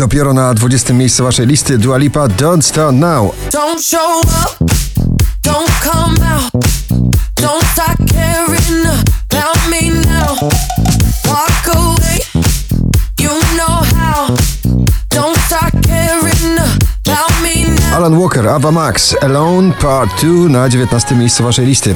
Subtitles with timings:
[0.00, 3.30] Dopiero na 20 miejscu waszej listy Dua Lipa Don't Start Now.
[3.52, 4.56] Don't show up,
[5.42, 6.50] don't come out,
[7.36, 8.86] don't start caring
[9.30, 10.48] about me now.
[11.26, 12.18] Walk away,
[13.20, 14.36] you know how.
[15.14, 17.96] Don't start caring about me now.
[17.96, 21.94] Alan Walker, Ava Max, Alone Part 2 na 19 miejscu waszej listy.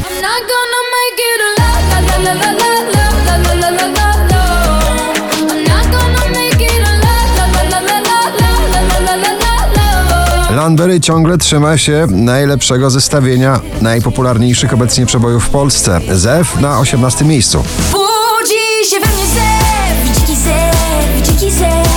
[10.64, 16.00] Landberry ciągle trzyma się najlepszego zestawienia najpopularniejszych obecnie przebojów w Polsce.
[16.12, 17.64] Zew na 18 miejscu.
[17.92, 21.88] Budzi się we mnie zew, dziki zew, dziki zew.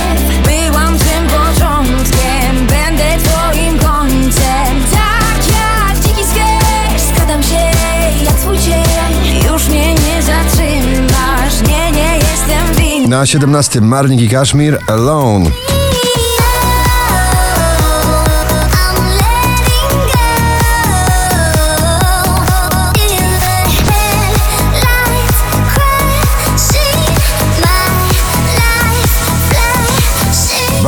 [0.44, 4.82] Byłam tym początkiem, będę twoim końcem.
[4.92, 12.74] Tak jak dziki zwierz, się jak swój cień Już mnie nie zatrzymasz, nie, nie jestem
[12.76, 15.67] winna Na 17 Marnik i Kaszmir Alone.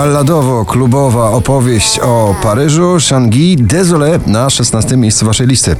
[0.00, 5.76] balladowo-klubowa opowieść o Paryżu, Changi, Désolé na 16 miejscu waszej listy.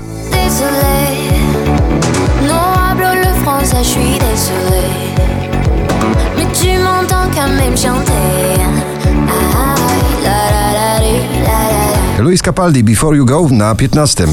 [12.19, 14.27] Luis Capaldi, Before You Go na 15.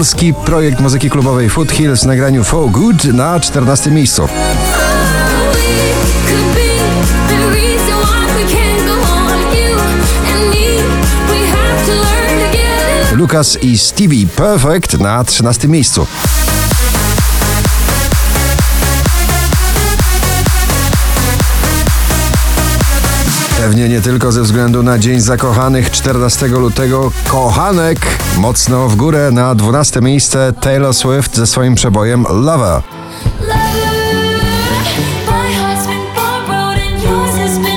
[0.00, 4.28] polski projekt muzyki klubowej Foothills w nagraniu For Good na 14 miejscu.
[13.12, 16.06] Lukas i Stevie Perfect na 13 miejscu.
[23.60, 27.12] Pewnie nie tylko ze względu na Dzień Zakochanych 14 lutego.
[27.28, 27.98] Kochanek
[28.38, 32.82] mocno w górę na 12 miejsce Taylor Swift ze swoim przebojem Lover.
[33.46, 33.54] My
[35.54, 37.70] heart's been borrowed and yours has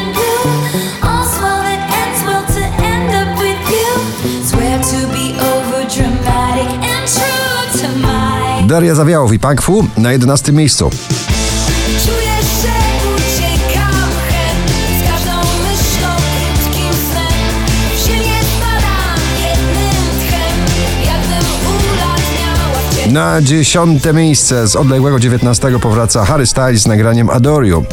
[23.14, 27.86] Na 10 miejsce z odległego 19 powraca Harry Styles z nagraniem Adore You.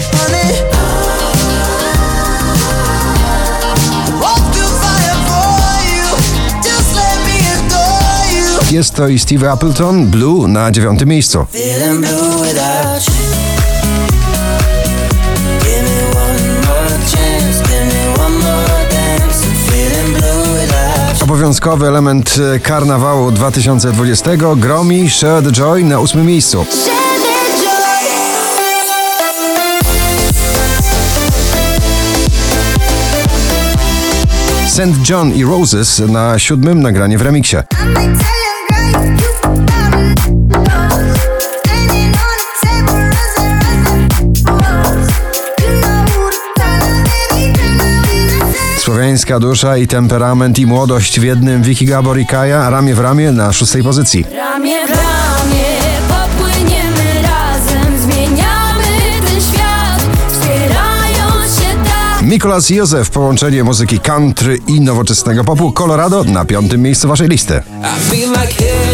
[8.70, 11.47] Jest to i Steve Appleton, Blue na 9 miejscu.
[21.50, 26.66] Obowiązkowy element e, karnawału 2020 Gromi Share the Joy na 8 miejscu.
[34.66, 35.08] St.
[35.10, 37.56] John i Roses na siódmym nagranie w remiksie.
[48.90, 53.32] Słowiańska dusza i temperament i młodość w jednym Vicky Gabor i Kaja ramię w ramię
[53.32, 54.24] na szóstej pozycji.
[54.36, 55.64] Ramię w ramię
[56.08, 58.84] popłyniemy razem, zmieniamy
[59.26, 62.22] ten świat, wspierając się tak.
[62.22, 67.62] Mikolas i Józef połączenie muzyki country i nowoczesnego popu Colorado na piątym miejscu waszej listy.
[67.82, 68.90] I feel like, hey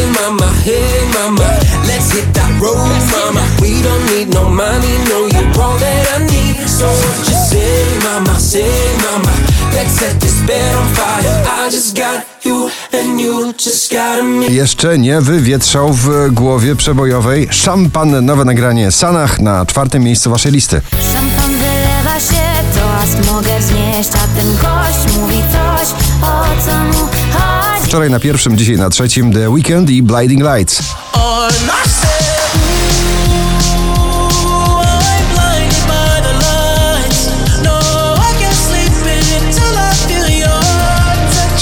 [14.48, 20.80] Jeszcze nie wywietrzał w głowie przebojowej szampan nowe nagranie Sanach na czwartym miejscu waszej listy.
[21.13, 22.42] Szampan wylewa się,
[22.74, 25.89] toast mogę wznieść, a ten gość mówi coś,
[26.22, 27.86] o co mu chodzi.
[27.86, 30.83] Wczoraj na pierwszym, dzisiaj na trzecim The Weekend i Blinding Lights.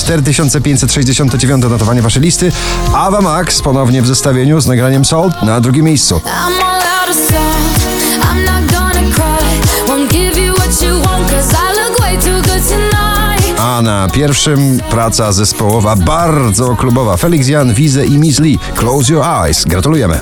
[0.04, 2.52] 4569 notowanie waszej listy.
[2.94, 6.20] Ava Max ponownie w zestawieniu z nagraniem Soul na drugim miejscu.
[13.58, 17.16] A na pierwszym praca zespołowa bardzo klubowa.
[17.16, 18.58] Felix Jan, Wize i Miss Lee.
[18.74, 19.64] Close your eyes.
[19.64, 20.20] Gratulujemy.